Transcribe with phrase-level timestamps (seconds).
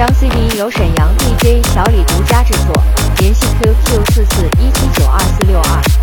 [0.00, 2.82] 张 CD 由沈阳 DJ 小李独家制作，
[3.18, 5.99] 联系 QQ 四四一七九二四六二。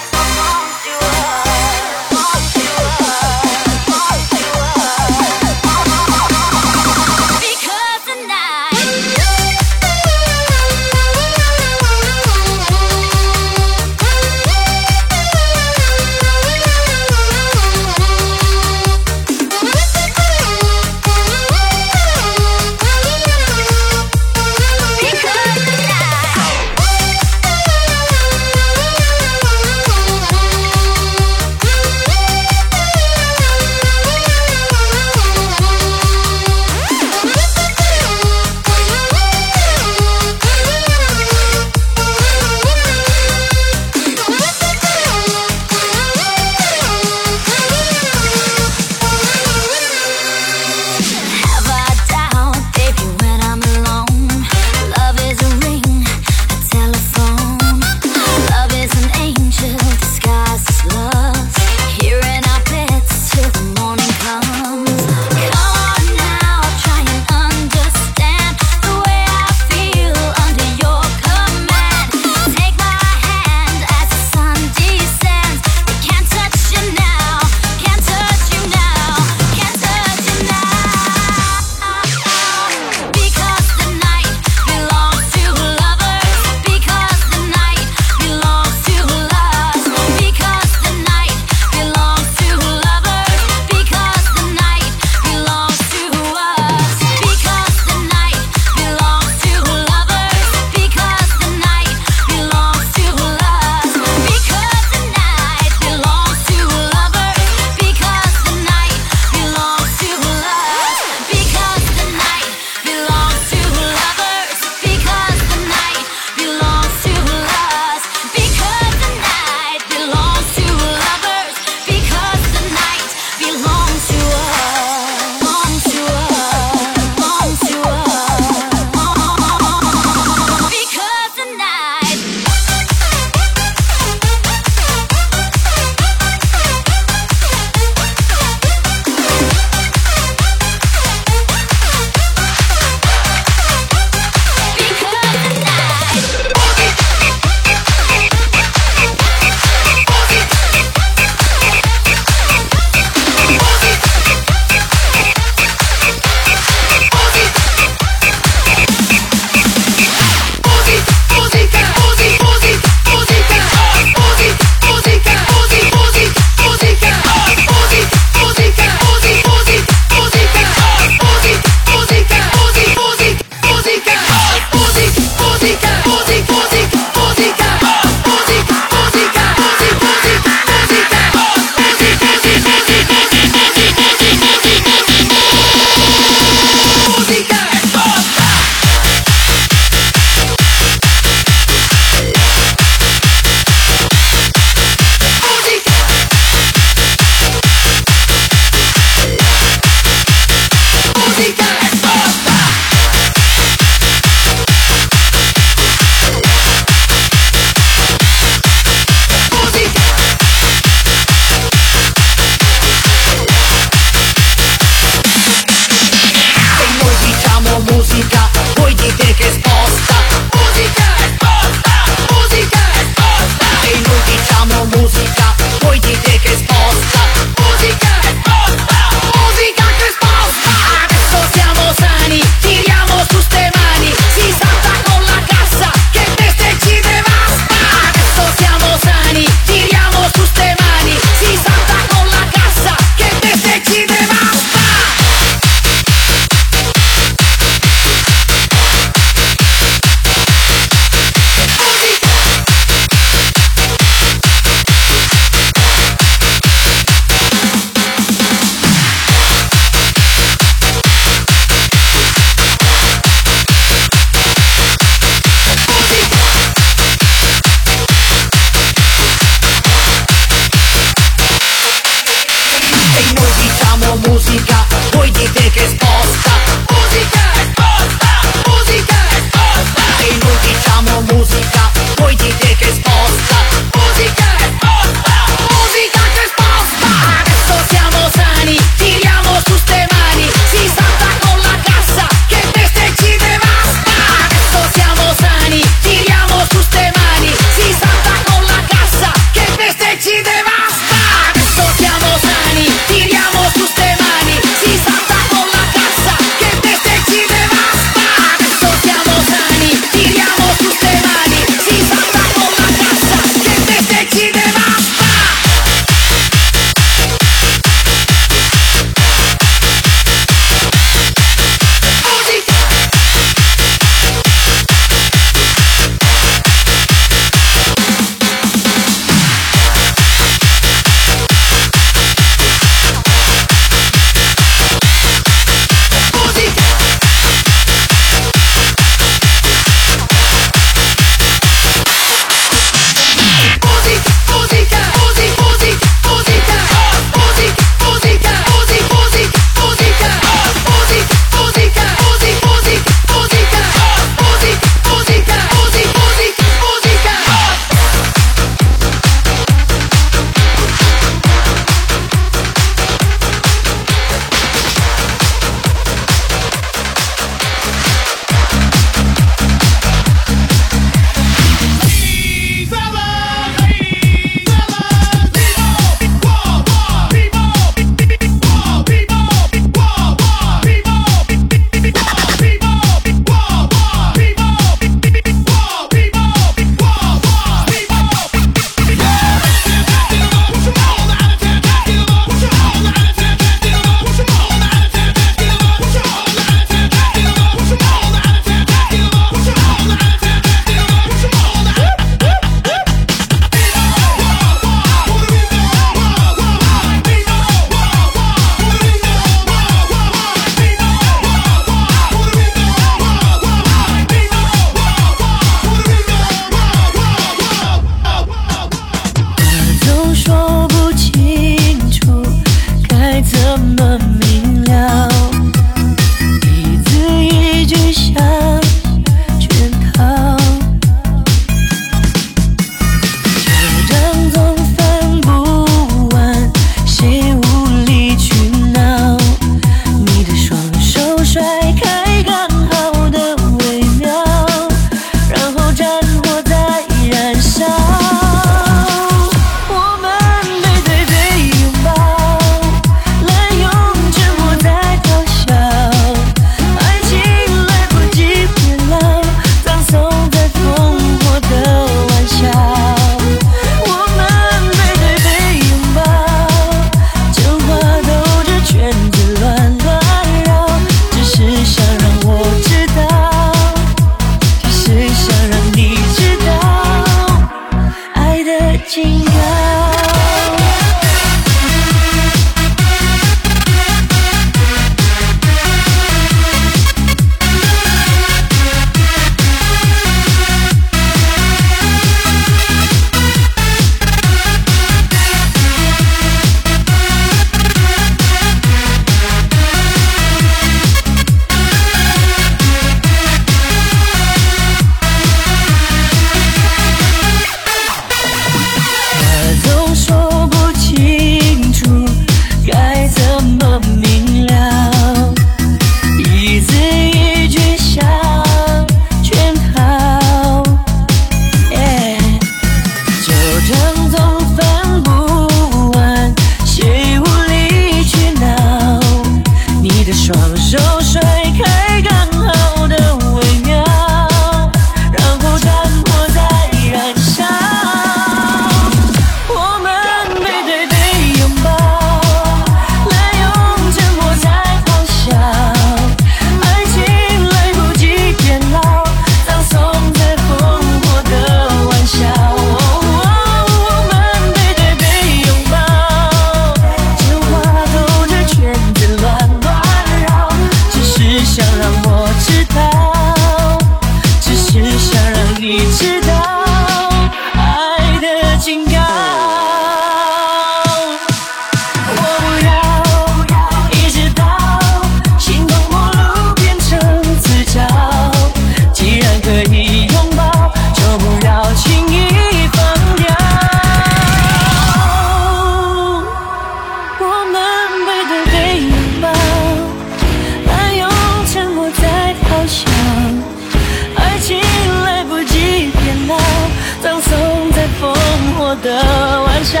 [597.22, 597.52] 葬送
[597.92, 598.34] 在烽
[598.76, 600.00] 火的玩笑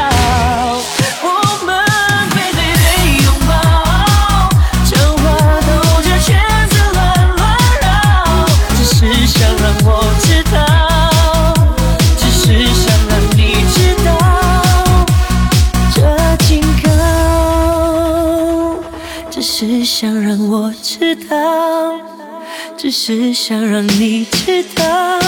[1.22, 1.26] 我
[1.64, 1.72] 们
[2.30, 2.84] 背对背
[3.22, 3.50] 拥抱
[4.84, 5.22] 真话
[5.60, 5.70] 兜
[6.02, 6.28] 着圈
[6.68, 7.00] 子乱
[7.36, 7.40] 乱
[7.80, 7.86] 绕
[8.74, 10.56] 只是想让我知道
[12.18, 12.42] 只是
[12.74, 13.40] 想让你
[13.72, 14.08] 知道
[15.94, 15.96] 这
[16.44, 16.50] 警
[16.82, 16.90] 告
[19.30, 21.36] 只是想让我知道
[22.76, 25.21] 只是想让你知道